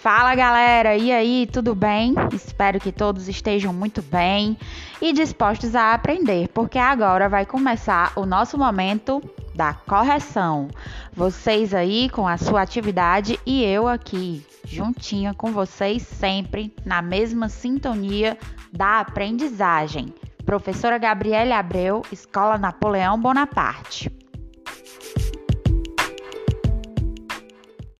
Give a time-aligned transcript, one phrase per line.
[0.00, 2.14] Fala galera, e aí, tudo bem?
[2.32, 4.56] Espero que todos estejam muito bem
[4.98, 9.22] e dispostos a aprender, porque agora vai começar o nosso momento
[9.54, 10.68] da correção.
[11.12, 17.50] Vocês aí com a sua atividade e eu aqui, juntinha com vocês sempre na mesma
[17.50, 18.38] sintonia
[18.72, 20.14] da aprendizagem.
[20.46, 24.10] Professora Gabriele Abreu, Escola Napoleão Bonaparte.